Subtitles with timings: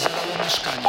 [0.00, 0.88] Zero mieszkania.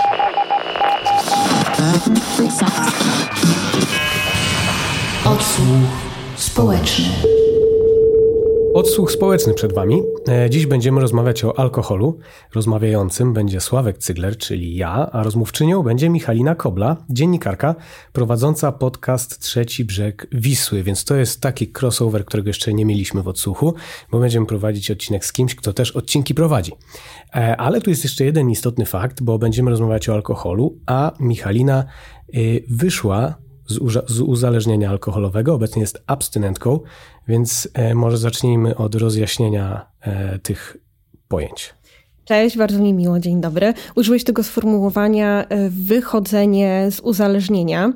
[5.25, 5.89] Odsłuch
[6.35, 7.30] społeczny.
[8.73, 10.01] Odsłuch społeczny przed Wami.
[10.27, 12.17] E, Dziś będziemy rozmawiać o alkoholu.
[12.55, 17.75] Rozmawiającym będzie Sławek Cygler, czyli ja, a rozmówczynią będzie Michalina Kobla, dziennikarka
[18.13, 23.27] prowadząca podcast Trzeci Brzeg Wisły, więc to jest taki crossover, którego jeszcze nie mieliśmy w
[23.27, 23.73] odsłuchu,
[24.11, 26.71] bo będziemy prowadzić odcinek z kimś, kto też odcinki prowadzi.
[27.35, 31.83] E, Ale tu jest jeszcze jeden istotny fakt, bo będziemy rozmawiać o alkoholu, a Michalina
[32.35, 33.35] y, wyszła
[34.07, 36.79] z, uzależnienia alkoholowego, obecnie jest abstynentką,
[37.27, 40.77] więc e, może zacznijmy od rozjaśnienia e, tych
[41.27, 41.73] pojęć.
[42.25, 43.73] Cześć, bardzo mi miło, dzień dobry.
[43.95, 47.93] Użyłeś tego sformułowania e, wychodzenie z uzależnienia.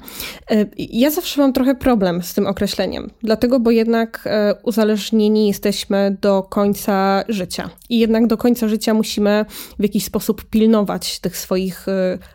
[0.52, 6.18] E, Ja zawsze mam trochę problem z tym określeniem, dlatego, bo jednak e, uzależnieni jesteśmy
[6.22, 7.70] do końca życia.
[7.90, 9.46] I jednak do końca życia musimy
[9.80, 11.86] w jakiś sposób pilnować tych swoich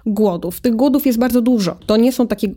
[0.06, 0.60] głodów.
[0.60, 1.76] Tych głodów jest bardzo dużo.
[1.86, 2.48] To nie są takie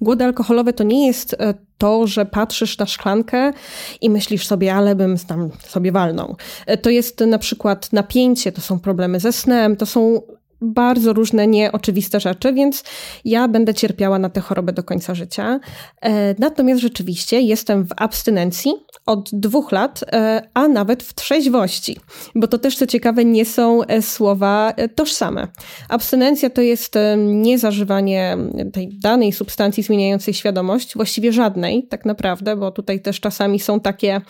[0.00, 1.36] głody alkoholowe, to nie jest
[1.78, 3.52] to, że patrzysz na szklankę
[4.00, 6.36] i myślisz sobie, ale bym tam sobie walnął.
[6.66, 10.22] E, To jest na przykład napięcie, to są problemy ze snem, to są
[10.60, 12.84] bardzo różne nieoczywiste rzeczy, więc
[13.24, 15.60] ja będę cierpiała na tę chorobę do końca życia.
[16.02, 18.72] E, Natomiast rzeczywiście jestem w abstynencji
[19.06, 21.96] od dwóch lat, e, a nawet w trzeźwości,
[22.34, 25.48] bo to też co ciekawe nie są e, słowa tożsame.
[25.88, 28.36] Abstynencja to jest niezażywanie
[28.72, 34.20] tej danej substancji zmieniającej świadomość, właściwie żadnej tak naprawdę, bo tutaj też czasami są takie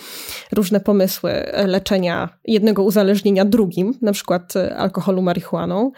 [0.53, 1.33] różne pomysły
[1.67, 5.93] leczenia jednego uzależnienia drugim, na przykład alkoholu, marihuaną.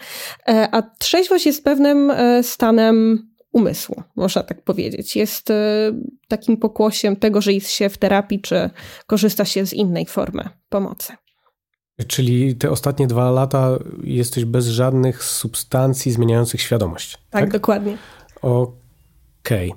[0.47, 5.15] E, A trzeźwość jest pewnym e, stanem umysłu, można tak powiedzieć.
[5.15, 5.55] Jest e,
[6.27, 8.69] takim pokłosiem tego, że jest się w terapii, czy
[9.07, 11.13] korzysta się z innej formy pomocy.
[12.07, 17.17] Czyli te ostatnie dwa lata jesteś bez żadnych substancji zmieniających świadomość.
[17.29, 17.97] Tak, dokładnie.
[18.41, 19.73] Okej.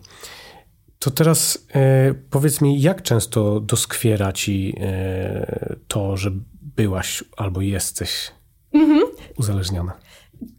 [0.99, 6.31] To teraz e, powiedz mi, jak często doskwiera ci e, to, że
[6.77, 8.33] byłaś albo jesteś
[9.39, 9.93] uzależniona?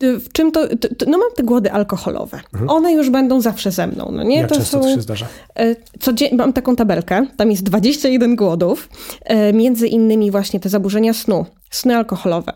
[0.03, 2.39] Y, W czym to, to, to- no mam te głody alkoholowe.
[2.67, 4.37] One już będą zawsze ze mną, no nie?
[4.37, 5.25] Jak często to się zdarza?
[5.55, 8.89] E, Codzien- mam taką tabelkę, tam jest 21 głodów,
[9.25, 12.53] e, między innymi właśnie te zaburzenia snu, sny alkoholowe,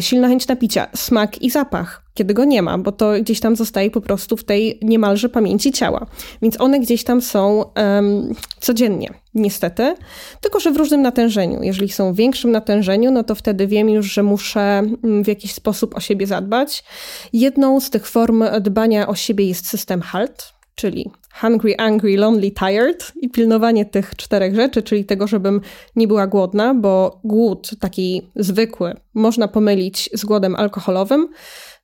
[0.00, 3.90] silna chęć napicia, smak i zapach, kiedy go nie ma, bo to gdzieś tam zostaje
[3.90, 6.06] po prostu w tej niemalże pamięci ciała.
[6.42, 9.94] Więc one gdzieś tam są em, codziennie, niestety,
[10.40, 11.62] tylko że w różnym natężeniu.
[11.62, 15.54] Jeżeli są w większym natężeniu, no to wtedy wiem już, że muszę mm, w jakiś
[15.54, 16.84] sposób o siebie zadbać.
[17.32, 21.10] Jedną z tych form dbania o siebie jest system HALT, czyli
[21.40, 25.60] hungry, angry, lonely, tired i pilnowanie tych czterech rzeczy, czyli tego, żebym
[25.96, 31.28] nie była głodna, bo głód taki zwykły można pomylić z głodem alkoholowym,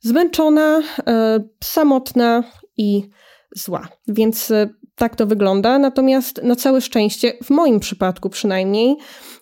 [0.00, 2.44] zmęczona, e, samotna
[2.76, 3.10] i
[3.56, 3.88] zła.
[4.08, 5.78] Więc e, tak to wygląda.
[5.78, 8.96] Natomiast na całe szczęście, w moim przypadku przynajmniej,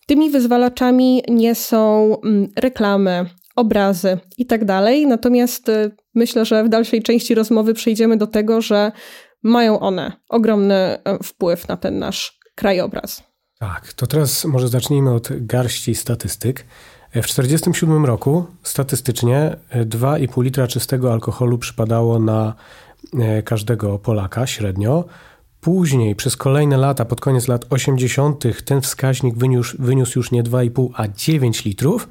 [0.07, 3.27] tymi wyzwalaczami nie są mm, reklamy,
[3.57, 5.07] obrazy i tak dalej.
[5.07, 8.93] Natomiast e, myślę, że w dalszej części rozmowy przejdziemy do tego, że
[9.43, 13.23] mają one ogromny wpływ na ten nasz krajobraz.
[13.59, 16.65] Tak, to teraz może zacznijmy od garści statystyk.
[17.15, 22.55] W 1947 roku statystycznie e, 2,5 litra czystego alkoholu przypadało na
[23.19, 25.05] e, każdego Polaka średnio.
[25.61, 30.89] Później, przez kolejne lata, pod koniec lat 80., ten wskaźnik wyniósł, wyniósł już nie 2,5,
[30.95, 32.09] a 9 litrów.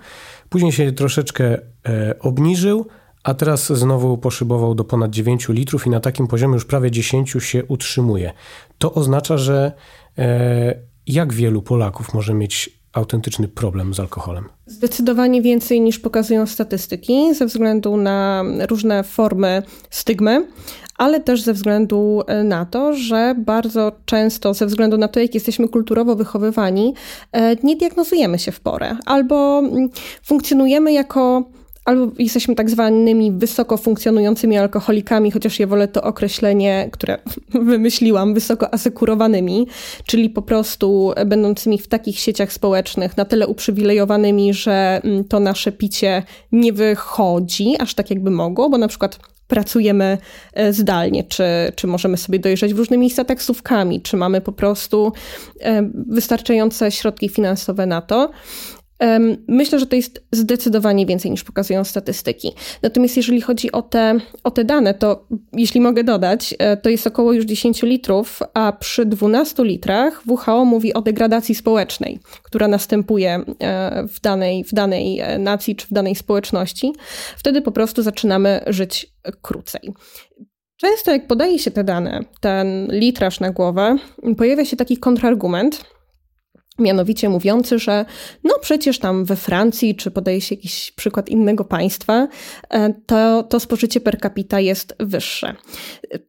[0.50, 2.88] Później się troszeczkę e, obniżył,
[3.24, 7.32] a teraz znowu poszybował do ponad 9 litrów i na takim poziomie już prawie 10
[7.40, 8.34] się utrzymuje.
[8.78, 9.72] To oznacza, że
[10.18, 10.76] e,
[11.08, 14.50] jak wielu Polaków może mieć autentyczny problem z alkoholem?
[14.66, 20.48] Zdecydowanie więcej niż pokazują statystyki, ze względu na różne formy stygmy,
[20.98, 25.34] ale też ze względu e, na to, że bardzo często, ze względu na to, jak
[25.34, 26.94] jesteśmy kulturowo wychowywani,
[27.32, 29.90] e, nie diagnozujemy się w porę, albo mm,
[30.24, 31.44] funkcjonujemy jako
[31.86, 37.18] albo jesteśmy tak zwanymi wysoko funkcjonującymi alkoholikami, chociaż ja wolę to określenie, które
[37.72, 39.68] wymyśliłam, wysoko asekurowanymi,
[40.06, 45.72] czyli po prostu będącymi w takich sieciach społecznych, na tyle uprzywilejowanymi, że mm, to nasze
[45.72, 50.18] picie nie wychodzi aż tak, jakby mogło, bo na przykład pracujemy
[50.54, 51.44] e, zdalnie, czy,
[51.76, 55.12] czy możemy sobie dojeżdżać w różne miejsca taksówkami, czy mamy po prostu
[55.60, 58.30] e, wystarczające środki finansowe na to.
[59.48, 62.52] Myślę, że to jest zdecydowanie więcej niż pokazują statystyki.
[62.82, 67.08] Natomiast jeżeli chodzi o te, o te dane, to jeśli mogę dodać, e, to jest
[67.08, 73.42] około już 10 litrów, a przy 12 litrach WHO mówi o degradacji społecznej, która następuje
[73.60, 76.94] e, w danej, w danej e, nacji czy w danej społeczności.
[77.38, 79.94] Wtedy po prostu zaczynamy żyć krócej.
[80.78, 83.98] Często jak podaje się te dane, ten litraż na głowę,
[84.38, 85.93] pojawia się taki kontrargument,
[86.80, 88.06] mianowicie mówiący, że
[88.44, 92.28] no przecież tam we Francji, czy podaje się jakiś przykład innego państwa,
[92.70, 95.56] e, to, to spożycie per capita jest wyższe.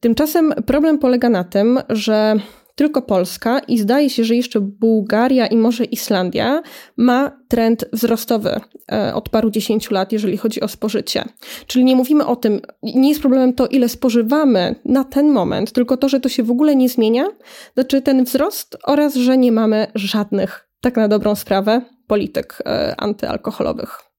[0.00, 2.37] Tymczasem problem polega na tym, że
[2.75, 6.62] tylko Polska i zdaje się, że jeszcze Bułgaria i może Islandia
[6.97, 8.61] ma trend wzrostowy
[8.93, 11.25] e, od paru dziesięciu lat, jeżeli chodzi o spożycie.
[11.67, 15.97] Czyli nie mówimy o tym, nie jest problemem to, ile spożywamy na ten moment, tylko
[15.97, 17.26] to, że to się w ogóle nie zmienia,
[17.75, 24.13] znaczy ten wzrost oraz, że nie mamy żadnych, tak na dobrą sprawę, polityk e, antyalkoholowych.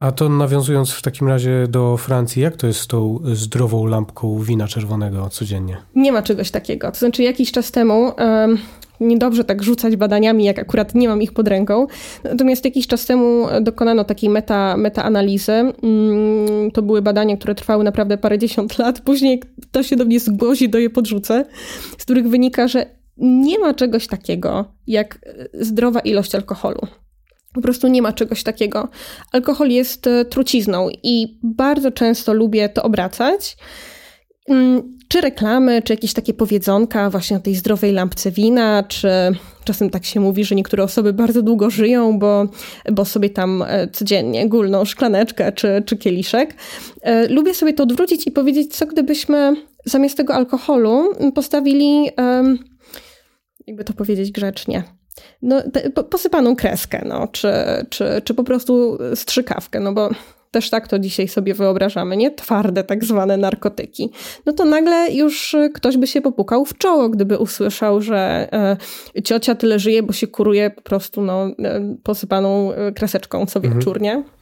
[0.00, 4.38] A to nawiązując w takim razie do Francji, jak to jest z tą zdrową lampką
[4.38, 5.76] wina czerwonego codziennie?
[5.94, 6.92] Nie ma czegoś takiego.
[6.92, 8.12] To znaczy jakiś czas temu...
[8.18, 8.58] Um,
[9.00, 11.86] niedobrze tak rzucać badaniami, jak akurat nie mam ich pod ręką.
[12.24, 15.52] Natomiast jakiś czas temu dokonano takiej meta, metaanalizy.
[15.52, 19.00] Mm, to były badania, które trwały naprawdę parędziesiąt lat.
[19.00, 21.44] Później ktoś się do mnie zgłosi, do je podrzucę,
[21.98, 22.86] z których wynika, że
[23.16, 25.18] nie ma czegoś takiego jak
[25.54, 26.80] zdrowa ilość alkoholu.
[27.52, 28.88] Po prostu nie ma czegoś takiego.
[29.32, 33.56] Alkohol jest e, trucizną i bardzo często lubię to obracać.
[34.48, 39.08] Mm, czy reklamy, czy jakieś takie powiedzonka właśnie o tej zdrowej lampce wina, czy
[39.64, 42.46] czasem tak się mówi, że niektóre osoby bardzo długo żyją, bo,
[42.92, 46.54] bo sobie tam e, codziennie gulną szklaneczkę czy, czy kieliszek.
[47.02, 52.10] E, lubię sobie to odwrócić i powiedzieć, co gdybyśmy zamiast tego alkoholu postawili,
[53.66, 54.97] jakby to powiedzieć grzecznie,
[55.42, 57.52] no, te, posypaną kreskę, no, czy,
[57.90, 60.10] czy, czy po prostu strzykawkę, no bo
[60.50, 62.30] też tak to dzisiaj sobie wyobrażamy, nie?
[62.30, 64.10] Twarde tak zwane narkotyki.
[64.46, 68.48] No to nagle już ktoś by się popukał w czoło, gdyby usłyszał, że
[69.16, 73.96] e, ciocia tyle żyje, bo się kuruje po prostu no, e, posypaną kreseczką co wieczór,
[73.96, 74.02] mhm.
[74.02, 74.37] nie?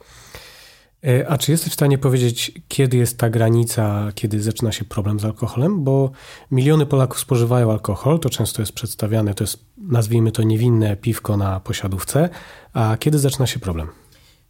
[1.03, 5.19] E, a czy jesteś w stanie powiedzieć, kiedy jest ta granica, kiedy zaczyna się problem
[5.19, 5.83] z alkoholem?
[5.83, 6.11] Bo
[6.51, 11.59] miliony Polaków spożywają alkohol, to często jest przedstawiane, to jest, nazwijmy to, niewinne piwko na
[11.59, 12.29] posiadówce.
[12.73, 13.87] A kiedy zaczyna się problem?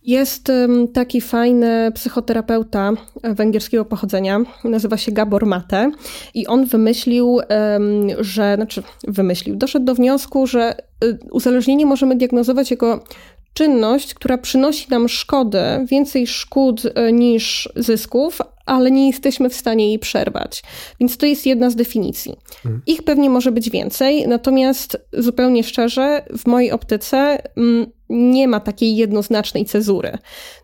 [0.03, 0.51] Jest
[0.93, 2.91] taki fajny psychoterapeuta
[3.23, 5.91] węgierskiego pochodzenia, nazywa się Gabor Mate
[6.33, 7.39] i on wymyślił,
[8.19, 13.03] że, znaczy wymyślił, doszedł do wniosku, że y, uzależnienie możemy diagnozować jako
[13.57, 19.87] czynność, która przynosi nam szkodę, więcej szkód e, niż zysków, ale nie jesteśmy w stanie
[19.87, 20.63] jej przerwać.
[20.99, 22.35] Więc to jest jedna z definicji.
[22.65, 22.81] Mhm.
[22.87, 28.95] Ich pewnie może być więcej, natomiast zupełnie szczerze, w mojej optyce mm, nie ma takiej
[28.95, 30.17] jednoznacznej cezury.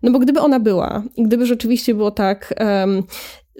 [0.04, 2.54] No bo gdyby ona była i gdyby rzeczywiście było tak,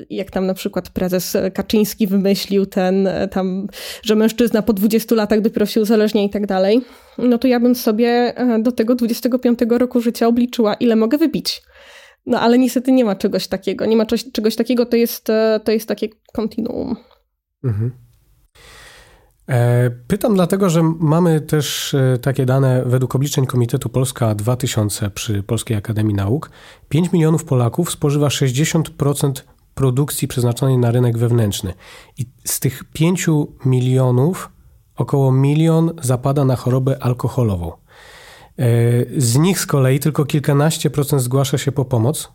[0.10, 3.68] jak tam na przykład prezes Kaczyński wymyślił ten tam,
[4.04, 6.82] że mężczyzna po 20 latach dopiero się uzależnia i tak dalej,
[7.18, 11.62] no to ja bym sobie e, do tego 25 roku życia obliczyła, ile mogę wypić.
[12.26, 13.86] No ale niestety nie ma czegoś takiego.
[13.86, 16.96] Nie ma czegoś, czegoś takiego, to jest, e, to jest takie kontinuum.
[17.64, 17.92] Mhm.
[19.50, 25.78] E, pytam dlatego, że mamy też takie dane według obliczeń Komitetu Polska 2000 przy Polskiej
[25.78, 26.50] Akademii Nauk.
[26.90, 29.44] 5 milionów Polaków spożywa 60%
[29.76, 31.74] produkcji przeznaczonej na rynek wewnętrzny.
[32.18, 33.28] I z tych 5
[33.66, 34.50] milionów
[34.96, 37.72] około milion zapada na chorobę alkoholową.
[37.72, 38.66] E,
[39.18, 42.32] z nich z kolei tylko kilkanaście procent zgłasza się po pomoc,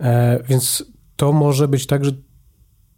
[0.00, 0.84] e, więc
[1.16, 2.12] to może być tak, że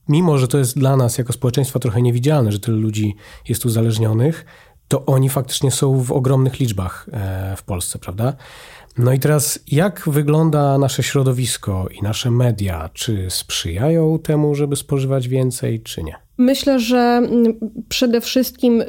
[0.09, 3.17] mimo, że to jest dla nas jako społeczeństwa trochę niewidzialne, że tyle ludzi
[3.49, 4.45] jest uzależnionych,
[4.89, 8.33] to oni faktycznie są w ogromnych liczbach e, w Polsce, prawda?
[8.99, 12.91] No i teraz, jak wygląda nasze środowisko i nasze media?
[12.93, 16.15] Czy sprzyjają temu, żeby spożywać więcej, czy nie?
[16.39, 17.55] Myślę, że mm,
[17.89, 18.83] przede wszystkim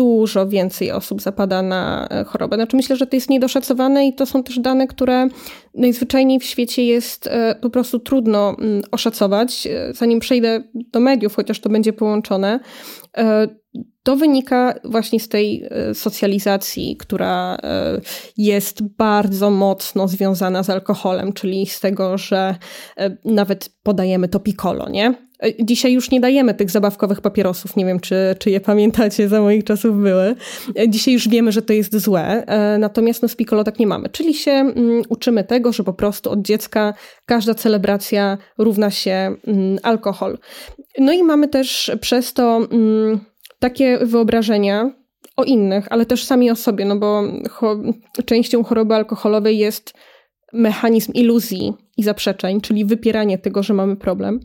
[0.00, 2.56] dużo więcej osób zapada na e, chorobę.
[2.56, 5.28] Znaczy myślę, że to jest niedoszacowane i to są też dane, które
[5.74, 9.66] najzwyczajniej w świecie jest e, po prostu trudno mm, oszacować.
[9.66, 12.60] E, zanim przejdę do mediów, chociaż to będzie połączone,
[14.02, 17.58] to wynika właśnie z tej socjalizacji, która
[18.36, 22.54] jest bardzo mocno związana z alkoholem, czyli z tego, że
[23.24, 25.29] nawet podajemy to piccolo, nie?
[25.60, 27.76] Dzisiaj już nie dajemy tych zabawkowych papierosów.
[27.76, 30.34] Nie wiem, czy, czy je pamiętacie, za moich czasów były.
[30.88, 34.08] Dzisiaj już wiemy, że to jest złe, e, natomiast no z Piccolo tak nie mamy.
[34.08, 36.94] Czyli się mm, uczymy tego, że po prostu od dziecka
[37.26, 40.38] każda celebracja równa się mm, alkohol.
[40.98, 43.20] No i mamy też przez to mm,
[43.58, 44.90] takie wyobrażenia,
[45.36, 47.76] o innych, ale też sami o sobie, no bo cho
[48.24, 49.94] częścią choroby alkoholowej jest
[50.52, 54.40] mechanizm iluzji i zaprzeczeń, czyli wypieranie tego, że mamy problem.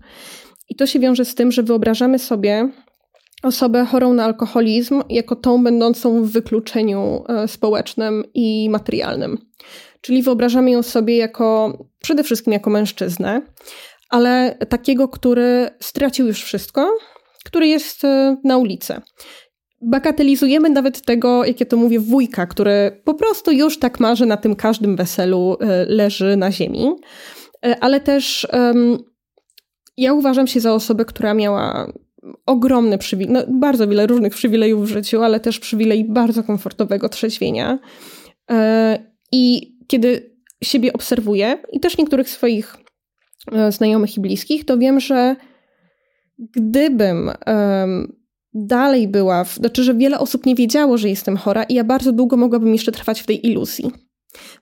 [0.69, 2.69] I to się wiąże z tym, że wyobrażamy sobie
[3.43, 9.37] osobę chorą na alkoholizm jako tą będącą w wykluczeniu e, społecznym i materialnym.
[10.01, 13.41] Czyli wyobrażamy ją sobie jako przede wszystkim jako mężczyznę,
[14.09, 16.97] ale takiego, który stracił już wszystko,
[17.45, 19.01] który jest e, na ulicy.
[19.81, 24.37] Bagatelizujemy nawet tego, jak ja to mówię, wujka, który po prostu już tak marzy na
[24.37, 26.91] tym każdym weselu e, leży na ziemi.
[27.81, 28.47] Ale też
[29.97, 31.91] ja uważam się za osobę, która miała
[32.45, 37.79] ogromny przywilej, no bardzo wiele różnych przywilejów w życiu, ale też przywilej bardzo komfortowego trzeźwienia.
[38.51, 38.99] E,
[39.31, 42.77] I kiedy siebie obserwuję i też niektórych swoich
[43.51, 45.35] e, znajomych i bliskich, to wiem, że
[46.39, 47.31] gdybym
[48.53, 49.11] dalej
[49.45, 52.73] w, znaczy, że wiele osób nie wiedziało, że jestem chora i ja bardzo długo mogłabym
[52.73, 53.91] jeszcze trwać w tej iluzji.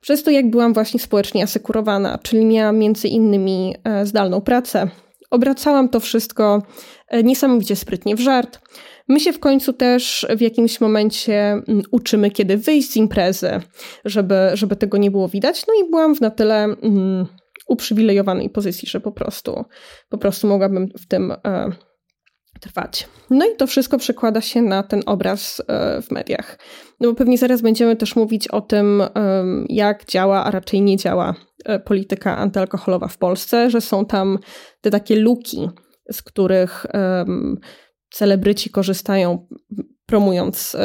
[0.02, 4.90] Przez to, jak byłam właśnie społecznie asekurowana, czyli miałam między innymi e, zdalną pracę,
[5.34, 6.62] Obracałam to wszystko
[7.08, 8.60] e, niesamowicie sprytnie w żart.
[9.08, 13.62] My się w końcu też w jakimś momencie mm, uczymy, kiedy wyjść z imprezy,
[14.06, 15.68] żeby, żeby tego nie było widać.
[15.68, 17.26] No i byłam w na tyle mm,
[17.68, 19.66] uprzywilejowanej pozycji, że po prostu,
[20.10, 21.72] po prostu mogłabym w tym e,
[22.62, 23.08] trwać.
[23.30, 26.60] No i to wszystko przekłada się na ten obraz e, w mediach.
[27.00, 29.10] No bo pewnie zaraz będziemy też mówić o tym, e,
[29.70, 31.36] jak działa, a raczej nie działa
[31.86, 34.40] polityka antyalkoholowa w Polsce, że są tam
[34.82, 35.70] te takie luki,
[36.12, 36.86] z których
[38.12, 39.48] celebryci korzystają,
[40.06, 40.78] promując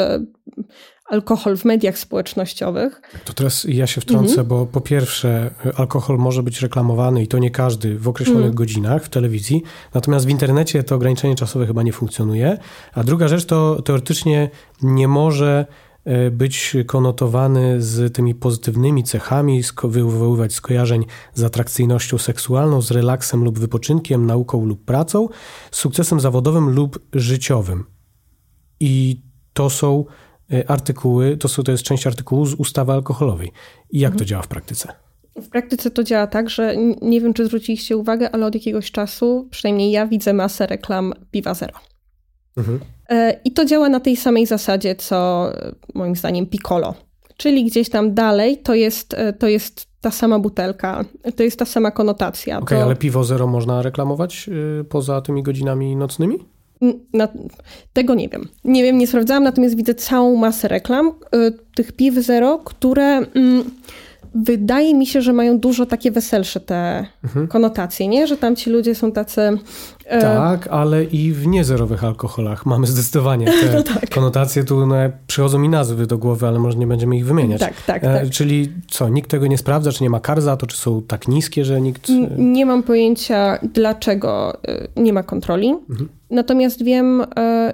[1.08, 3.00] alkohol w mediach społecznościowych.
[3.24, 4.46] To teraz ja się wtrącę, mhm.
[4.48, 8.54] bo po pierwsze, alkohol może być reklamowany i to nie każdy w określonych mhm.
[8.54, 9.62] godzinach w telewizji,
[9.94, 12.58] natomiast w internecie to ograniczenie czasowe chyba nie funkcjonuje.
[12.94, 14.50] A druga rzecz to teoretycznie
[14.82, 15.87] nie może e,
[16.30, 24.26] być konotowany z tymi pozytywnymi cechami, wywoływać skojarzeń z atrakcyjnością seksualną, z relaksem lub wypoczynkiem,
[24.26, 25.28] nauką lub pracą,
[25.70, 27.84] z sukcesem zawodowym lub życiowym.
[28.80, 30.04] I to są
[30.52, 33.52] E, artykuły, to, są, to jest część artykułu z ustawy alkoholowej.
[33.90, 34.18] I jak mhm.
[34.18, 34.92] to działa w praktyce?
[35.36, 39.48] W praktyce to działa tak, że nie wiem, czy zwróciliście uwagę, ale od jakiegoś czasu,
[39.50, 41.74] przynajmniej ja widzę masę reklam piwa zero.
[42.56, 42.80] Mhm.
[43.08, 45.50] E, I to działa na tej samej zasadzie, co
[45.94, 46.94] moim zdaniem Piccolo.
[47.36, 51.04] Czyli gdzieś tam dalej to jest, e, to jest ta sama butelka,
[51.36, 52.56] to jest ta sama konotacja.
[52.56, 52.84] Okej, okay, to...
[52.84, 54.50] ale piwo zero można reklamować
[54.88, 56.38] poza tymi godzinami nocnymi?
[57.12, 57.28] Na,
[57.92, 58.48] tego nie wiem.
[58.64, 61.12] Nie wiem, nie sprawdzałam, natomiast widzę całą masę reklam y,
[61.74, 63.26] tych piw zero, które y,
[64.34, 67.48] wydaje mi się, że mają dużo takie weselsze te mhm.
[67.48, 68.26] konotacje, nie?
[68.26, 69.40] Że tam ci ludzie są tacy...
[70.04, 70.20] E...
[70.20, 74.10] Tak, ale i w niezerowych alkoholach mamy zdecydowanie te no tak.
[74.10, 74.64] konotacje.
[74.64, 74.94] Tu no,
[75.26, 77.60] przychodzą mi nazwy do głowy, ale może nie będziemy ich wymieniać.
[77.60, 78.30] Tak, tak, e, tak.
[78.30, 81.28] Czyli co, nikt tego nie sprawdza, czy nie ma kar za to, czy są tak
[81.28, 82.08] niskie, że nikt...
[82.38, 84.58] Nie mam pojęcia, dlaczego
[84.96, 85.68] y, nie ma kontroli.
[85.68, 86.08] Mhm.
[86.30, 87.72] Natomiast wiem, e,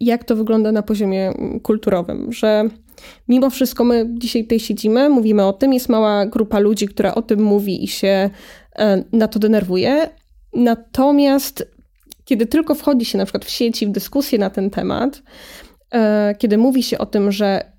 [0.00, 2.68] jak to wygląda na poziomie kulturowym, że
[3.28, 7.22] mimo wszystko my dzisiaj tutaj siedzimy, mówimy o tym, jest mała grupa ludzi, która o
[7.22, 8.30] tym mówi i się
[8.76, 10.08] e, na to denerwuje.
[10.54, 11.76] Natomiast
[12.24, 15.22] kiedy tylko wchodzi się na przykład w sieci, w dyskusję na ten temat,
[15.94, 17.76] e, kiedy mówi się o tym, że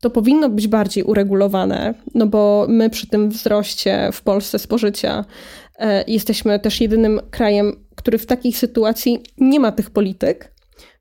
[0.00, 5.24] to powinno być bardziej uregulowane, no bo my przy tym wzroście w Polsce spożycia
[6.06, 10.53] jesteśmy też jedynym krajem który w takiej sytuacji nie ma tych polityk,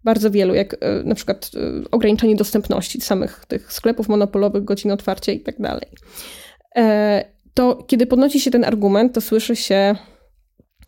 [0.04, 1.60] bardzo wielu, jak e, na przykład e,
[1.92, 5.88] ograniczenie dostępności samych tych sklepów monopolowych, godzin otwarcia i tak dalej.
[6.76, 9.96] E, to kiedy podnosi się ten argument, to słyszy się,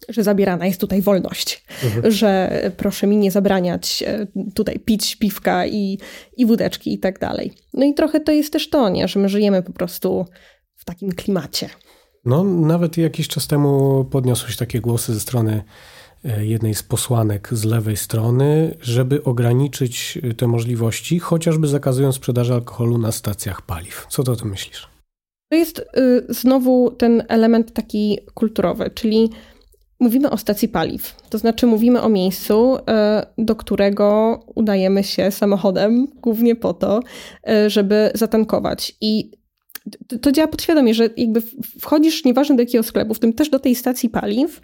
[0.09, 2.11] że zabierana jest tutaj wolność, mhm.
[2.11, 4.03] że proszę mi nie zabraniać
[4.55, 5.99] tutaj pić piwka i,
[6.37, 7.51] i wódeczki i tak dalej.
[7.73, 9.07] No i trochę to jest też to, nie?
[9.07, 10.25] że my żyjemy po prostu
[10.75, 11.69] w takim klimacie.
[12.25, 15.63] No, nawet jakiś czas temu podniosły się takie głosy ze strony
[16.39, 22.97] jednej z posłanek z lewej strony, żeby ograniczyć e, te możliwości, chociażby zakazując sprzedaży alkoholu
[22.97, 24.05] na stacjach paliw.
[24.09, 24.87] Co to o tym myślisz?
[25.51, 25.85] To jest y,
[26.29, 29.29] znowu ten element taki kulturowy, czyli
[29.99, 31.15] mówimy o stacji paliw.
[31.29, 32.81] To znaczy mówimy o miejscu, y,
[33.37, 36.99] do którego udajemy się samochodem, głównie po to,
[37.67, 38.95] żeby zatankować.
[39.01, 39.31] I
[40.21, 41.41] to działa podświadomie, że jakby
[41.79, 44.61] wchodzisz nieważne do jakiego sklepu, w tym też do tej stacji paliw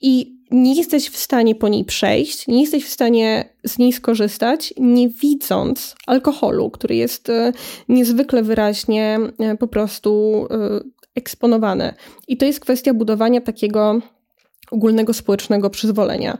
[0.00, 4.74] i nie jesteś w stanie po niej przejść, nie jesteś w stanie z niej skorzystać,
[4.76, 7.52] nie widząc alkoholu, który jest e,
[7.88, 10.80] niezwykle wyraźnie e, po prostu e,
[11.14, 11.94] eksponowany.
[12.28, 14.00] I to jest kwestia budowania takiego
[14.70, 16.38] ogólnego społecznego przyzwolenia.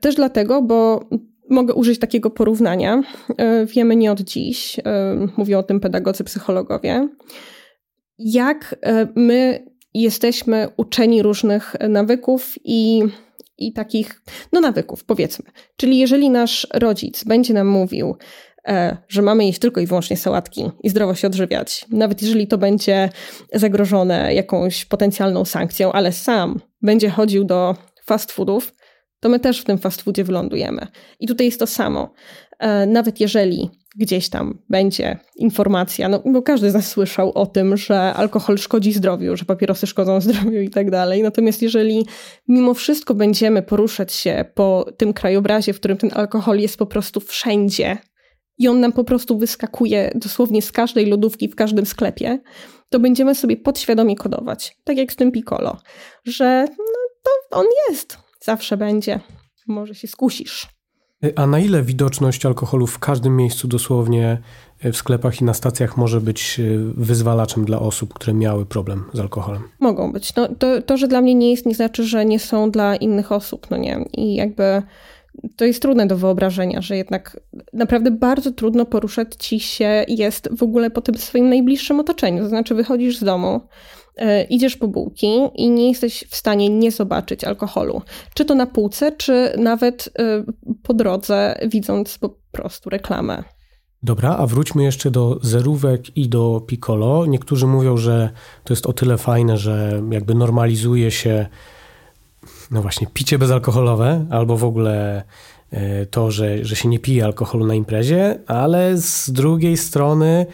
[0.00, 1.04] Też dlatego, bo
[1.50, 3.02] mogę użyć takiego porównania.
[3.66, 4.80] Wiemy nie od dziś,
[5.36, 7.08] mówią o tym pedagodzy, psychologowie,
[8.18, 8.78] jak
[9.14, 9.66] my
[10.02, 13.02] jesteśmy uczeni różnych nawyków i,
[13.58, 14.22] i takich,
[14.52, 15.44] no nawyków, powiedzmy.
[15.76, 18.16] Czyli jeżeli nasz rodzic będzie nam mówił,
[18.66, 22.58] E, że mamy jeść tylko i wyłącznie sałatki i zdrowo się odżywiać, nawet jeżeli to
[22.58, 23.08] będzie
[23.52, 27.76] zagrożone jakąś potencjalną sankcją, ale sam będzie chodził do
[28.06, 28.74] fast foodów,
[29.20, 30.86] to my też w tym fast foodzie wylądujemy.
[31.20, 32.12] I tutaj jest to samo.
[32.58, 37.76] E, nawet jeżeli gdzieś tam będzie informacja, no bo każdy z nas słyszał o tym,
[37.76, 41.22] że alkohol szkodzi zdrowiu, że papierosy szkodzą zdrowiu i tak dalej.
[41.22, 42.06] Natomiast jeżeli
[42.48, 47.20] mimo wszystko będziemy poruszać się po tym krajobrazie, w którym ten alkohol jest po prostu
[47.20, 47.98] wszędzie,
[48.58, 52.38] i on nam po prostu wyskakuje dosłownie z każdej lodówki w każdym sklepie,
[52.88, 55.76] to będziemy sobie podświadomie kodować, tak jak z tym Piccolo,
[56.24, 56.84] że no,
[57.22, 59.20] to on jest, zawsze będzie,
[59.66, 60.75] może się skusisz.
[61.36, 64.38] A na ile widoczność alkoholu w każdym miejscu dosłownie
[64.82, 66.62] w sklepach i na stacjach może być e,
[66.96, 69.62] wyzwalaczem dla osób, które miały problem z alkoholem?
[69.80, 70.34] Mogą być.
[70.34, 73.32] No, to, to, że dla mnie nie jest, nie znaczy, że nie są dla innych
[73.32, 74.04] osób, no nie.
[74.12, 74.82] I jakby
[75.56, 77.40] to jest trudne do wyobrażenia, że jednak
[77.72, 82.42] naprawdę bardzo trudno poruszać ci się jest w ogóle po tym swoim najbliższym otoczeniu.
[82.42, 83.60] To znaczy, wychodzisz z domu,
[84.50, 88.02] idziesz po bułki i nie jesteś w stanie nie zobaczyć alkoholu.
[88.34, 90.44] Czy to na półce, czy nawet e,
[90.82, 93.44] po drodze, widząc po prostu reklamę.
[94.02, 97.26] Dobra, a wróćmy jeszcze do zerówek i do piccolo.
[97.26, 98.30] Niektórzy mówią, że
[98.64, 101.46] to jest o tyle fajne, że jakby normalizuje się
[102.70, 105.22] no właśnie, picie bezalkoholowe albo w ogóle
[105.70, 110.46] e, to, że, że się nie pije alkoholu na imprezie, ale z drugiej strony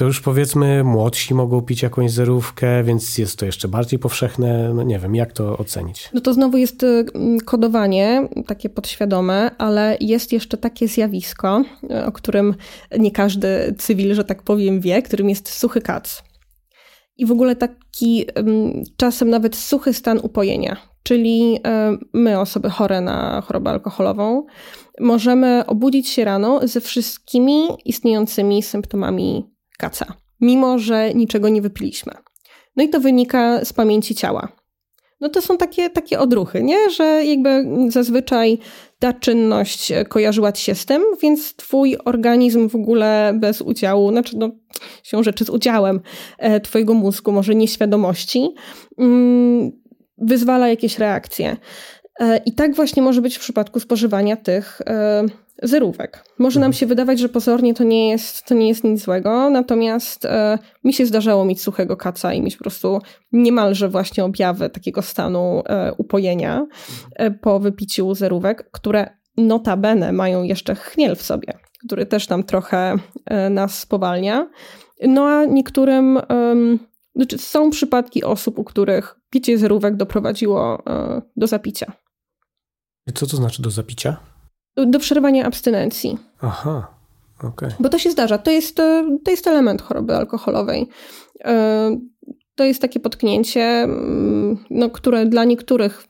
[0.00, 4.74] to już powiedzmy młodsi mogą pić jakąś zerówkę, więc jest to jeszcze bardziej powszechne.
[4.74, 6.08] No nie wiem, jak to ocenić?
[6.14, 7.04] No to znowu jest y,
[7.44, 12.54] kodowanie, takie podświadome, ale jest jeszcze takie zjawisko, y, o którym
[12.98, 16.22] nie każdy cywil, że tak powiem, wie, którym jest suchy kac.
[17.16, 18.26] I w ogóle taki
[18.96, 24.46] czasem nawet suchy stan upojenia czyli e, my, osoby chore na chorobę alkoholową,
[25.00, 29.49] możemy obudzić się rano ze wszystkimi istniejącymi symptomami
[29.80, 32.12] kaca, mimo że niczego nie wypiliśmy.
[32.76, 34.48] No i to wynika z pamięci ciała.
[35.20, 36.90] No to są takie, takie odruchy, nie?
[36.90, 38.58] że jakby zazwyczaj
[38.98, 44.36] ta czynność kojarzyła ci się z tym, więc twój organizm w ogóle bez udziału, znaczy
[44.36, 44.50] no,
[45.02, 46.00] się rzeczy z udziałem
[46.38, 48.54] e, twojego mózgu, może nieświadomości,
[48.98, 49.72] mm,
[50.18, 51.56] wyzwala jakieś reakcje.
[52.20, 55.24] E, I tak właśnie może być w przypadku spożywania tych e,
[55.62, 56.24] zerówek.
[56.38, 56.78] Może nam mhm.
[56.78, 60.92] się wydawać, że pozornie to nie jest, to nie jest nic złego, natomiast e, mi
[60.92, 63.00] się zdarzało mieć suchego kaca i mieć po prostu
[63.32, 65.62] niemalże właśnie objawy takiego stanu
[65.98, 66.66] upojenia
[67.40, 71.52] po wypiciu zerówek, które notabene mają jeszcze chmiel w sobie,
[71.86, 72.96] który też nam trochę
[73.50, 74.50] nas spowalnia.
[75.02, 76.18] No a niektórym
[77.14, 81.92] znaczy, są przypadki osób, u których picie zerówek doprowadziło e, do zapicia.
[83.14, 84.16] Co to znaczy do zapicia?
[84.76, 86.18] Do przerwania abstynencji.
[86.40, 86.94] Aha,
[87.38, 87.50] okej.
[87.50, 87.70] Okay.
[87.80, 88.38] Bo to się zdarza.
[88.38, 88.76] To jest,
[89.24, 90.88] to jest element choroby alkoholowej.
[91.44, 91.96] E,
[92.54, 96.06] to jest takie potknięcie, mm, no, które dla niektórych,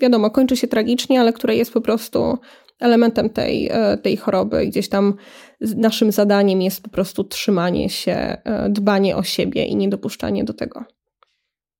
[0.00, 2.38] wiadomo, kończy się tragicznie, ale które jest po prostu
[2.80, 4.66] elementem tej, e, tej choroby.
[4.66, 5.14] Gdzieś tam
[5.60, 10.84] naszym zadaniem jest po prostu trzymanie się, e, dbanie o siebie i niedopuszczanie do tego.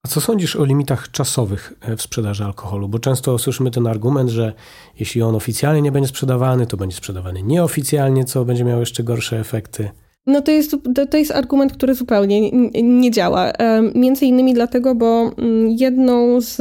[0.06, 2.88] A co sądzisz o limitach czasowych e, w sprzedaży alkoholu?
[2.88, 4.52] Bo często słyszymy ten argument, że
[4.98, 9.40] jeśli on oficjalnie nie będzie sprzedawany, to będzie sprzedawany nieoficjalnie, co będzie miało jeszcze gorsze
[9.40, 9.90] efekty.
[10.26, 10.76] No to jest,
[11.10, 12.50] to jest argument, który zupełnie
[12.82, 13.52] nie, działa.
[13.94, 16.56] Między innymi dlatego, bo mm, jedną z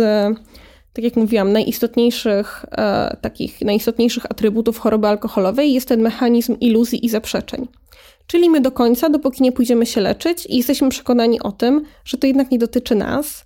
[0.93, 7.10] tak jak mówiłam, najistotniejszych, e, takich najistotniejszych atrybutów choroby alkoholowej jest ten mechanizm iluzji i
[7.10, 7.67] zaprzeczeń.
[8.32, 12.17] Czyli my do końca, dopóki nie pójdziemy się leczyć i jesteśmy przekonani o tym, że
[12.17, 13.46] to jednak nie dotyczy nas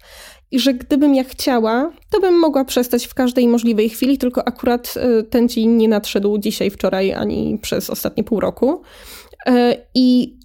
[0.52, 4.94] i że gdybym ja chciała, to bym mogła przestać w każdej możliwej chwili, tylko akurat
[4.98, 8.82] e, ten dzień nie nadszedł dzisiaj, wczoraj ani przez ostatnie pół roku.
[9.46, 10.38] E, I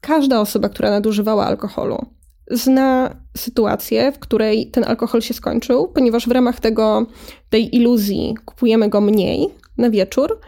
[0.00, 2.06] każda osoba, która nadużywała alkoholu,
[2.50, 7.06] zna sytuację, w której ten alkohol się skończył, ponieważ w ramach tego,
[7.50, 10.40] tej iluzji kupujemy go mniej na wieczór.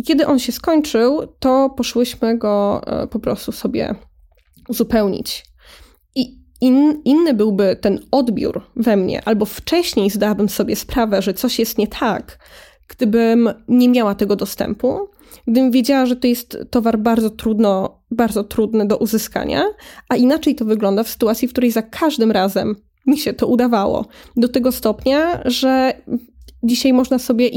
[0.00, 3.94] I kiedy on się skończył, to poszłyśmy go e, po prostu sobie
[4.68, 5.44] uzupełnić.
[6.14, 11.58] I in, inny byłby ten odbiór we mnie, albo wcześniej zdałabym sobie sprawę, że coś
[11.58, 12.38] jest nie tak,
[12.88, 15.08] gdybym nie miała tego dostępu,
[15.46, 19.64] gdybym wiedziała, że to jest towar bardzo trudno, bardzo trudny do uzyskania,
[20.08, 24.06] a inaczej to wygląda w sytuacji, w której za każdym razem mi się to udawało.
[24.36, 25.92] Do tego stopnia, że
[26.62, 27.50] dzisiaj można sobie,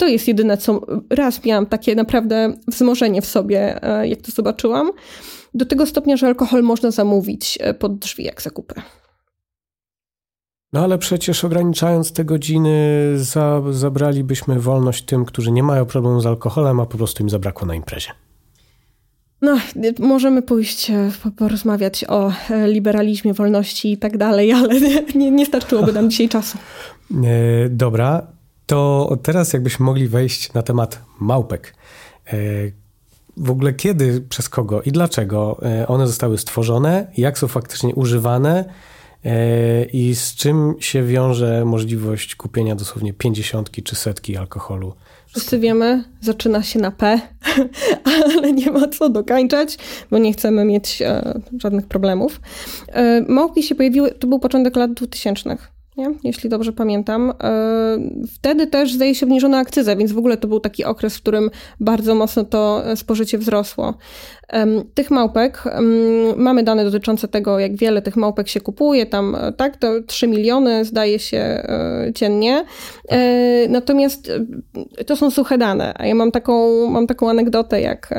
[0.00, 4.90] To jest jedyne, co raz miałam takie naprawdę wzmożenie w sobie, e, jak to zobaczyłam.
[5.54, 8.74] Do tego stopnia, że alkohol można zamówić e, pod drzwi jak zakupy.
[10.72, 16.26] No ale przecież ograniczając te godziny, za, zabralibyśmy wolność tym, którzy nie mają problemu z
[16.26, 18.10] alkoholem, a po prostu im zabrakło na imprezie.
[19.42, 19.58] No,
[19.98, 22.32] możemy pójść e, porozmawiać o
[22.66, 24.74] liberalizmie, wolności i tak dalej, ale
[25.14, 26.58] nie, nie starczyłoby nam dzisiaj czasu.
[27.70, 28.39] Dobra,
[28.70, 31.74] to teraz jakbyśmy mogli wejść na temat małpek.
[33.36, 38.64] W ogóle kiedy, przez kogo i dlaczego one zostały stworzone, jak są faktycznie używane
[39.92, 44.94] i z czym się wiąże możliwość kupienia dosłownie pięćdziesiątki czy setki alkoholu
[45.26, 47.20] Wszyscy wiemy, zaczyna się na P,
[48.34, 49.78] ale nie ma co dokańczać,
[50.10, 52.40] bo nie chcemy mieć e, żadnych problemów.
[52.88, 55.56] E, małpki się pojawiły, to był początek lat 2000
[55.96, 56.14] nie?
[56.24, 57.32] jeśli dobrze pamiętam.
[57.42, 57.98] E,
[58.34, 61.50] wtedy też zdaje się obniżono akcyzę, więc w ogóle to był taki okres, w którym
[61.80, 63.94] bardzo mocno to spożycie wzrosło.
[64.94, 65.64] Tych małpek,
[66.36, 70.28] mamy dane dotyczące tego, jak wiele tych małpek się kupuje, tam e, tak, to 3
[70.28, 72.64] miliony zdaje się e, dziennie.
[73.68, 74.32] Natomiast
[75.06, 78.14] to są suche dane, a ja mam taką, mam taką anegdotę, jak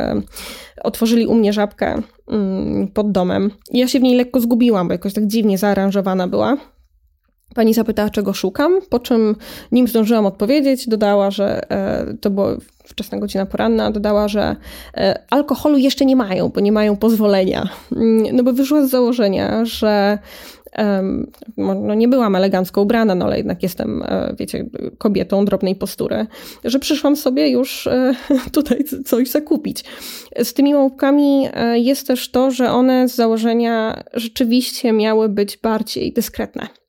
[0.83, 3.51] otworzyli u mnie żabkę mm, pod domem.
[3.71, 6.57] Ja się w niej lekko zgubiłam, bo jakoś tak dziwnie zaaranżowana była.
[7.55, 9.35] Pani zapytała, czego szukam, po czym
[9.71, 14.55] nim zdążyłam odpowiedzieć, dodała, że e, to była wczesna godzina poranna, dodała, że
[14.97, 17.69] e, alkoholu jeszcze nie mają, bo nie mają pozwolenia.
[17.91, 20.17] Mm, no bo wyszła z założenia, że
[21.57, 24.65] no nie byłam elegancko ubrana, no ale jednak jestem, e, wiecie,
[24.97, 26.25] kobietą drobnej postury,
[26.63, 27.89] że przyszłam sobie już
[28.53, 29.83] tutaj coś zakupić.
[30.43, 36.80] Z tymi małpkami jest też to, że one z założenia rzeczywiście miały być bardziej dyskretne.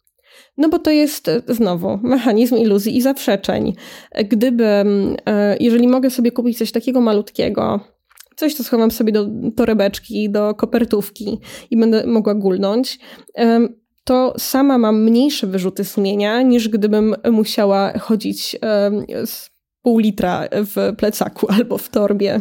[0.57, 3.75] No bo to jest e, znowu mechanizm iluzji i zaprzeczeń.
[4.29, 7.81] Gdyby, e, jeżeli mogę sobie kupić coś takiego malutkiego,
[8.37, 11.39] coś, co schowam sobie do torebeczki, do kopertówki
[11.71, 12.99] i będę mogła gulnąć,
[14.05, 18.57] to sama mam mniejsze wyrzuty sumienia, niż gdybym musiała chodzić
[19.27, 19.51] z
[19.83, 22.41] pół litra w plecaku albo w torbie.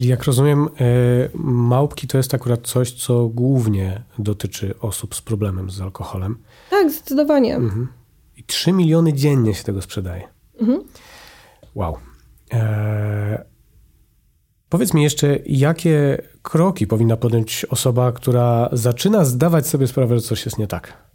[0.00, 0.68] Jak rozumiem, e,
[1.44, 6.38] małpki to jest akurat coś, co głównie dotyczy osób z problemem z alkoholem.
[6.70, 7.56] Tak, zdecydowanie.
[7.56, 7.88] Mhm.
[8.36, 10.28] I 3 miliony dziennie się tego sprzedaje.
[10.60, 10.82] Mhm.
[11.74, 11.96] Wow.
[12.52, 13.44] E,
[14.68, 20.44] powiedz mi jeszcze, jakie kroki powinna podjąć osoba, która zaczyna zdawać sobie sprawę, że coś
[20.44, 21.10] jest nie tak?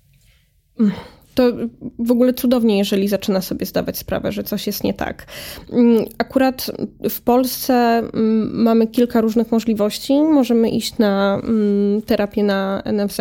[0.79, 0.91] Mm
[1.35, 1.51] to
[1.99, 5.25] w ogóle cudownie, jeżeli zaczyna sobie zdawać sprawę, że coś jest nie tak.
[5.71, 6.71] Mm, akurat
[7.09, 10.13] w Polsce mm, mamy kilka różnych możliwości.
[10.13, 13.19] Możemy iść na mm, terapię na NFZ,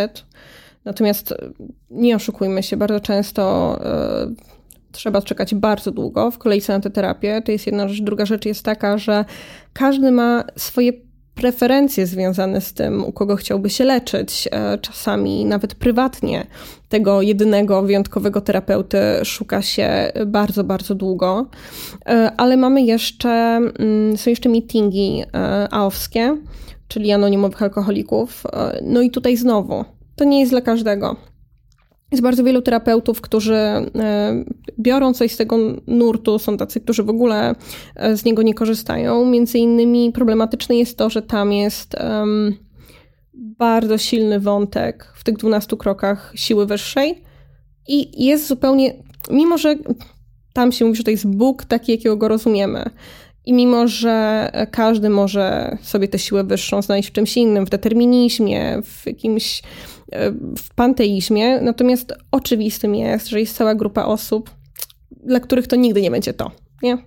[0.85, 1.35] natomiast
[1.91, 4.35] nie oszukujmy się, bardzo często e,
[4.93, 7.43] trzeba czekać bardzo długo w kolejce na tę terapię.
[7.45, 8.03] To jest jedna rzecz.
[8.03, 9.25] Druga rzecz jest taka, że
[9.73, 10.93] każdy ma swoje
[11.35, 14.49] preferencje związane z tym, u kogo chciałby się leczyć.
[14.53, 16.47] E, czasami nawet prywatnie
[16.89, 21.47] tego jedynego wyjątkowego terapeuty szuka się bardzo, bardzo długo.
[22.07, 26.37] E, ale mamy jeszcze, mm, są jeszcze meetingi e, AOWskie,
[26.89, 28.43] czyli anonimowych alkoholików.
[28.83, 29.85] No i tutaj znowu,
[30.17, 31.17] to nie jest dla każdego.
[32.11, 33.91] Jest bardzo wielu terapeutów, którzy e,
[34.79, 37.55] biorą coś z tego nurtu, są tacy, którzy w ogóle
[37.97, 39.25] e, z niego nie korzystają.
[39.25, 42.55] Między innymi problematyczne jest to, że tam jest um,
[43.35, 47.23] bardzo silny wątek w tych 12 krokach siły wyższej
[47.89, 48.95] i jest zupełnie,
[49.31, 49.75] mimo że
[50.53, 52.91] tam się mówi, że to jest Bóg taki, jakiego go rozumiemy,
[53.47, 58.83] i mimo, że każdy może sobie tę siłę wyższą znaleźć w czymś innym, w determinizmie,
[58.83, 59.63] w jakimś
[60.59, 64.51] w panteizmie, natomiast oczywistym jest, że jest cała grupa osób,
[65.11, 66.51] dla których to nigdy nie będzie to,
[66.83, 66.99] nie?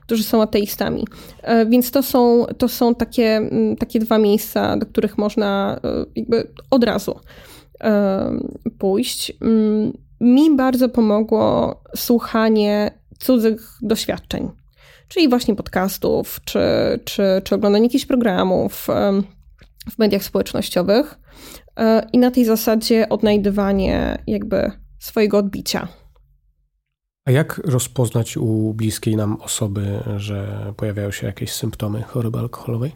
[0.00, 1.06] którzy są ateistami.
[1.42, 6.04] E, więc to są, to są takie, mm, takie dwa miejsca, do których można e,
[6.16, 7.20] jakby od razu
[7.80, 8.30] e,
[8.78, 9.32] pójść.
[9.40, 14.50] Mm, mi bardzo pomogło słuchanie cudzych doświadczeń,
[15.08, 16.60] czyli właśnie podcastów, czy,
[17.04, 18.86] czy, czy oglądanie jakichś programów
[19.90, 21.18] w mediach społecznościowych.
[21.78, 25.88] E, i na tej zasadzie odnajdywanie jakby swojego odbicia.
[27.24, 32.92] A jak rozpoznać u bliskiej nam osoby, że pojawiają się jakieś symptomy choroby alkoholowej?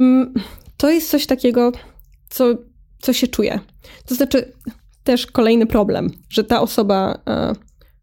[0.00, 0.34] Mm,
[0.76, 1.72] to jest coś takiego,
[2.30, 2.44] co,
[3.00, 3.60] co się czuje.
[4.06, 4.52] To znaczy,
[5.04, 7.52] też kolejny problem, że ta osoba e,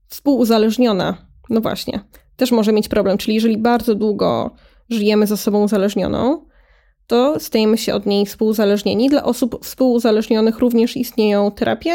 [0.08, 1.18] współuzależniona,
[1.50, 2.00] no właśnie,
[2.36, 3.18] też może mieć problem.
[3.18, 4.56] Czyli jeżeli bardzo długo
[4.90, 6.46] żyjemy ze sobą uzależnioną,
[7.10, 9.10] to stajemy się od niej współuzależnieni.
[9.10, 11.92] Dla osób współuzależnionych również istnieją terapie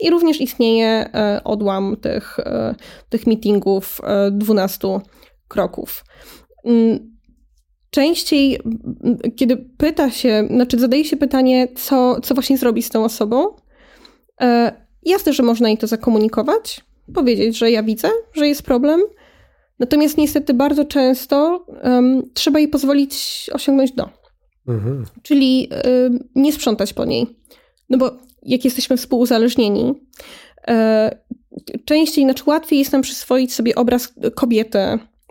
[0.00, 1.10] I również istnieje
[1.44, 2.36] odłam tych,
[3.08, 4.00] tych meetingów
[4.30, 4.88] 12
[5.48, 6.04] kroków.
[6.64, 7.18] Mm,
[7.90, 8.60] częściej,
[9.36, 13.56] kiedy pyta się, znaczy zadaje się pytanie, co, co właśnie zrobić z tą osobą,
[15.02, 16.80] jasne, że można jej to zakomunikować,
[17.14, 19.00] powiedzieć, że ja widzę, że jest problem,
[19.78, 24.17] natomiast niestety bardzo często um, trzeba jej pozwolić osiągnąć do.
[24.68, 25.04] Mhm.
[25.22, 27.26] Czyli um, nie sprzątać po niej.
[27.90, 28.10] No bo
[28.42, 29.94] jak jesteśmy współuzależnieni,
[30.68, 31.16] e,
[31.84, 34.78] częściej, znaczy łatwiej jest nam przyswoić sobie obraz kobiety,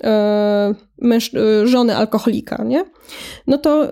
[0.04, 2.86] e, męż, e, żony alkoholika, nie?
[3.48, 3.90] No to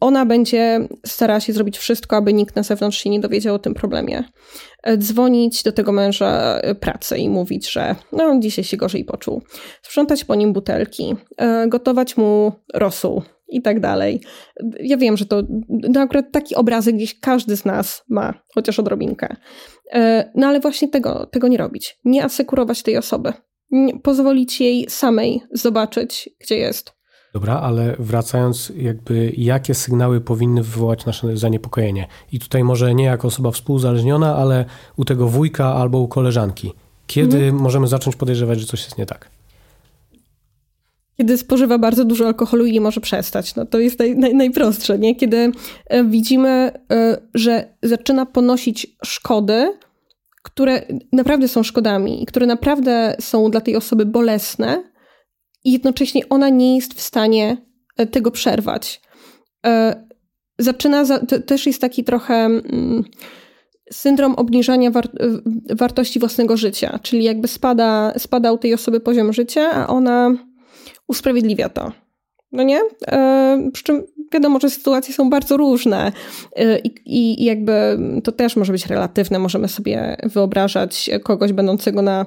[0.00, 3.74] ona będzie starała się zrobić wszystko, aby nikt na zewnątrz się nie dowiedział o tym
[3.74, 4.24] problemie.
[4.96, 9.42] Dzwonić do tego męża pracy i mówić, że no, dzisiaj się gorzej poczuł.
[9.82, 11.14] Sprzątać po nim butelki,
[11.68, 14.20] gotować mu rosół i tak dalej.
[14.80, 19.36] Ja wiem, że to no akurat taki obrazek gdzieś każdy z nas ma, chociaż odrobinkę.
[20.34, 21.98] No ale właśnie tego, tego nie robić.
[22.04, 23.32] Nie asekurować tej osoby
[24.02, 26.92] pozwolić jej samej zobaczyć, gdzie jest.
[27.34, 32.06] Dobra, ale wracając, jakby jakie sygnały powinny wywołać nasze zaniepokojenie?
[32.32, 34.64] I tutaj może nie jako osoba współzależniona, ale
[34.96, 36.72] u tego wujka albo u koleżanki.
[37.06, 37.62] Kiedy mhm.
[37.62, 39.30] możemy zacząć podejrzewać, że coś jest nie tak?
[41.18, 43.54] Kiedy spożywa bardzo dużo alkoholu i nie może przestać.
[43.54, 45.16] No to jest naj, naj, najprostsze, nie?
[45.16, 45.52] Kiedy
[45.86, 49.78] e, widzimy, e, że zaczyna ponosić szkody,
[50.42, 54.94] które naprawdę są szkodami i które naprawdę są dla tej osoby bolesne,
[55.64, 57.56] i jednocześnie ona nie jest w stanie
[57.96, 59.00] e, tego przerwać.
[60.58, 63.04] Zaczyna, to też jest taki trochę mm,
[63.92, 65.08] syndrom obniżania war,
[65.76, 70.34] wartości własnego życia, czyli jakby spada, spada u tej osoby poziom życia, a ona
[71.08, 71.92] usprawiedliwia to.
[72.52, 72.80] No nie?
[73.72, 76.12] Przy czym wiadomo, że sytuacje są bardzo różne
[76.58, 79.38] y, i, i jakby to też może być relatywne.
[79.38, 82.26] Możemy sobie wyobrażać kogoś będącego na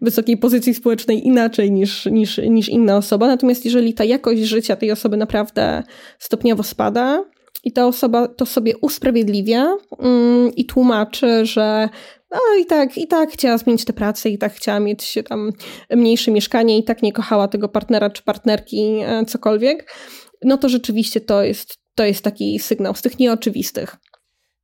[0.00, 3.26] wysokiej pozycji społecznej inaczej niż, niż, niż inna osoba.
[3.26, 5.82] Natomiast jeżeli ta jakość życia tej osoby naprawdę
[6.18, 7.24] stopniowo spada,
[7.64, 11.88] i ta osoba to sobie usprawiedliwia mm, i tłumaczy, że
[12.30, 15.50] no i tak, i tak chciała zmienić tę pracę, i tak chciała mieć tam
[15.90, 19.86] mniejsze mieszkanie, i tak nie kochała tego partnera czy partnerki, e, cokolwiek
[20.42, 23.96] no to rzeczywiście to jest, to jest taki sygnał z tych nieoczywistych.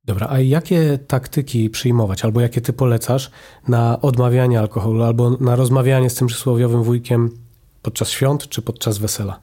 [0.03, 3.31] Dobra, a jakie taktyki przyjmować, albo jakie ty polecasz
[3.67, 7.29] na odmawianie alkoholu, albo na rozmawianie z tym przysłowiowym wujkiem
[7.81, 9.39] podczas świąt czy podczas wesela?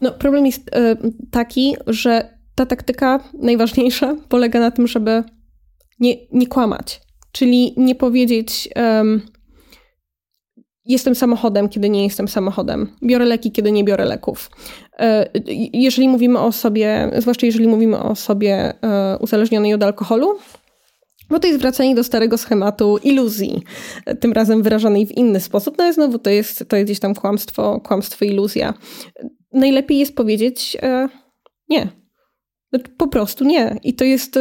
[0.00, 0.96] No, problem jest y,
[1.30, 5.24] taki, że ta taktyka najważniejsza polega na tym, żeby
[6.00, 7.00] nie, nie kłamać.
[7.32, 8.68] Czyli nie powiedzieć,
[10.84, 12.88] jestem samochodem, kiedy nie jestem samochodem.
[13.02, 14.50] Biorę leki, kiedy nie biorę leków.
[14.98, 15.28] E,
[15.72, 20.38] jeżeli mówimy o osobie, zwłaszcza jeżeli mówimy o osobie e, uzależnionej od alkoholu,
[21.28, 23.62] bo to jest wracanie do starego schematu iluzji,
[24.20, 25.78] tym razem wyrażanej w inny sposób.
[25.78, 28.74] No i znowu to jest, to jest gdzieś tam kłamstwo, kłamstwo, iluzja.
[29.52, 31.08] Najlepiej jest powiedzieć e,
[31.68, 31.88] nie.
[32.98, 33.78] Po prostu nie.
[33.82, 34.38] I to jest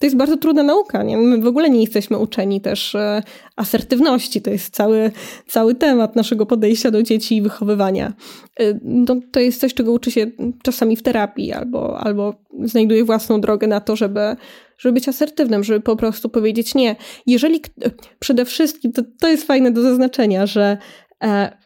[0.00, 1.02] to jest bardzo trudna nauka.
[1.02, 1.16] Nie?
[1.16, 3.22] My w ogóle nie jesteśmy uczeni też e,
[3.56, 4.42] asertywności.
[4.42, 5.10] To jest cały,
[5.46, 8.12] cały temat naszego podejścia do dzieci i wychowywania.
[8.60, 10.26] E, no, to jest coś, czego uczy się
[10.62, 12.34] czasami w terapii albo, albo
[12.64, 14.36] znajduje własną drogę na to, żeby,
[14.78, 16.96] żeby być asertywnym, żeby po prostu powiedzieć nie.
[17.26, 17.60] Jeżeli
[18.18, 20.78] przede wszystkim, to, to jest fajne do zaznaczenia, że
[21.22, 21.58] e,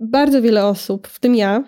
[0.00, 1.64] bardzo wiele osób, w tym ja,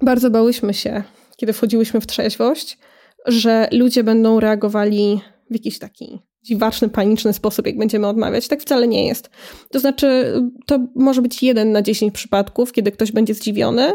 [0.00, 1.02] bardzo bałyśmy się,
[1.36, 2.78] kiedy wchodziłyśmy w trzeźwość,
[3.26, 8.48] że ludzie będą reagowali w jakiś taki dziwaczny, paniczny sposób, jak będziemy odmawiać.
[8.48, 9.30] Tak wcale nie jest.
[9.70, 10.34] To znaczy,
[10.66, 13.92] to może być jeden na dziesięć przypadków, kiedy ktoś będzie zdziwiony.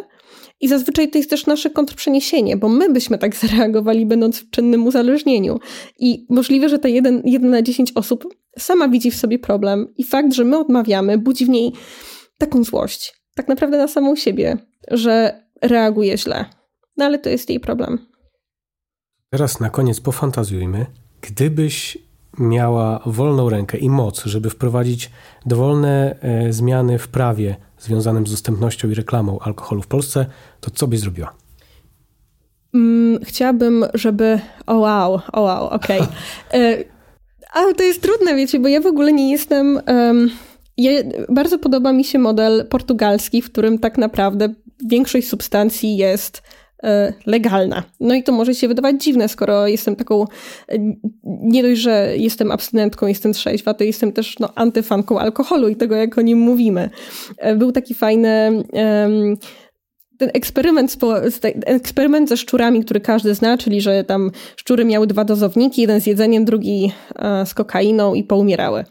[0.61, 4.87] I zazwyczaj to jest też nasze kontrprzeniesienie, bo my byśmy tak zareagowali, będąc w czynnym
[4.87, 5.59] uzależnieniu.
[5.99, 10.03] I możliwe, że te jeden, jeden na dziesięć osób sama widzi w sobie problem i
[10.03, 11.71] fakt, że my odmawiamy, budzi w niej
[12.37, 13.13] taką złość.
[13.35, 14.57] Tak naprawdę na samą siebie,
[14.91, 16.45] że reaguje źle.
[16.97, 17.99] No ale to jest jej problem.
[19.29, 20.85] Teraz na koniec pofantazjujmy.
[21.21, 21.97] Gdybyś
[22.39, 25.11] miała wolną rękę i moc, żeby wprowadzić
[25.45, 30.25] dowolne e, zmiany w prawie związanym z dostępnością i reklamą alkoholu w Polsce,
[30.61, 31.33] to co byś zrobiła?
[32.73, 34.39] Mm, chciałabym, żeby.
[34.67, 36.01] O oh wow, o oh wow, okej.
[36.01, 36.15] Okay.
[36.53, 36.83] E,
[37.51, 39.81] ale to jest trudne, wiecie, bo ja w ogóle nie jestem.
[39.87, 40.29] Um,
[40.77, 40.91] ja,
[41.29, 44.53] bardzo podoba mi się model portugalski, w którym tak naprawdę
[44.85, 46.41] większość substancji jest
[47.25, 47.83] legalna.
[47.99, 50.77] No i to może się wydawać dziwne, skoro jestem taką, e,
[51.23, 55.95] nie dość, że jestem abstynentką, jestem trzeźwa, to jestem też no, antyfanką alkoholu i tego,
[55.95, 56.89] jak o nim mówimy.
[57.37, 58.63] E, był taki fajny
[60.17, 60.97] ten eksperyment,
[61.65, 66.05] eksperyment ze szczurami, który każdy zna, czyli że tam szczury miały dwa dozowniki, jeden z
[66.05, 68.85] jedzeniem, drugi e, z kokainą i poumierały.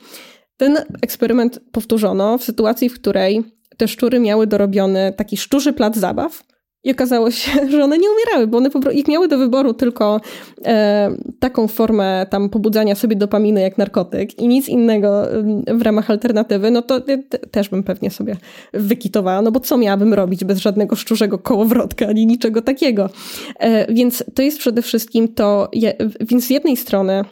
[0.57, 3.42] Ten eksperyment powtórzono w sytuacji, w której
[3.77, 6.42] te szczury miały dorobiony taki szczurzy plac zabaw,
[6.87, 9.75] i okazało się, że one nie umierały, bo one po prostu, ich miały do wyboru
[9.75, 10.20] tylko
[10.64, 15.22] e, taką formę tam pobudzania sobie dopaminy jak narkotyk i nic innego
[15.66, 18.37] w ramach alternatywy, no to te, też bym pewnie sobie
[18.72, 23.11] wykitowała, no bo co miałabym robić bez żadnego szczurzego kołowrotka ani niczego takiego.
[23.59, 27.25] E, więc to jest przede wszystkim to, je, więc z jednej strony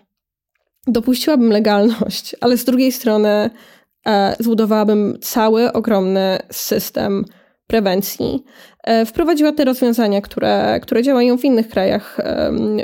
[0.87, 3.51] dopuściłabym legalność, ale z drugiej strony
[4.07, 7.25] e, zbudowałabym cały ogromny system
[7.67, 8.45] prewencji.
[8.85, 12.21] E, wprowadziła te rozwiązania, które, które działają w innych krajach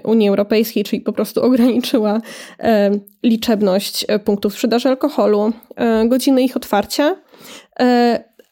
[0.05, 2.21] Unii Europejskiej, czyli po prostu ograniczyła
[3.23, 7.17] liczebność e, punktów sprzedaży alkoholu, e, godziny ich otwarcia.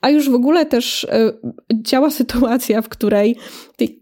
[0.01, 1.07] A już w ogóle też
[1.75, 3.37] działa sytuacja, w której,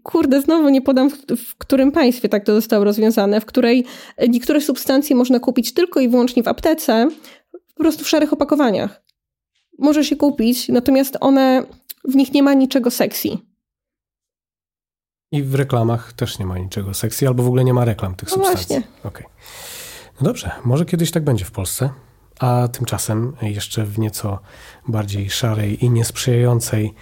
[0.03, 3.85] kurde, znowu nie podam, w którym państwie tak to zostało rozwiązane, w której
[4.29, 7.07] niektóre substancje można kupić tylko i wyłącznie w aptece,
[7.51, 9.01] po prostu w szarych opakowaniach.
[9.79, 11.63] Może się kupić, natomiast one
[12.07, 13.29] w nich nie ma niczego sexy.
[15.31, 18.29] I w reklamach też nie ma niczego sexy, albo w ogóle nie ma reklam tych
[18.29, 18.75] no substancji.
[18.75, 18.87] Właśnie.
[19.03, 19.23] Okay.
[20.21, 21.89] No dobrze, może kiedyś tak będzie w Polsce,
[22.39, 24.39] a tymczasem jeszcze w nieco
[24.87, 26.93] bardziej szarej i niesprzyjającej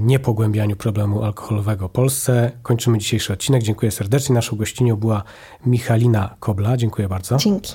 [0.00, 2.52] niepogłębianiu problemu alkoholowego w Polsce.
[2.62, 3.62] Kończymy dzisiejszy odcinek.
[3.62, 4.34] Dziękuję serdecznie.
[4.34, 5.22] Naszą gościnią była
[5.66, 6.76] Michalina Kobla.
[6.76, 7.36] Dziękuję bardzo.
[7.36, 7.74] Dzięki.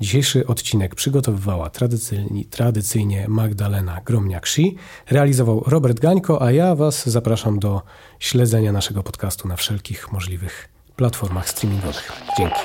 [0.00, 4.74] Dzisiejszy odcinek przygotowywała tradycyjnie, tradycyjnie Magdalena Gromniak-Shi,
[5.10, 7.82] realizował Robert Gańko, a ja Was zapraszam do
[8.18, 12.12] śledzenia naszego podcastu na wszelkich możliwych platformach streamingowych.
[12.38, 12.60] Dzięki.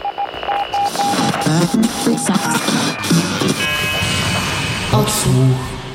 [4.93, 5.33] Odsłuch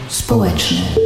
[0.09, 1.06] społeczny.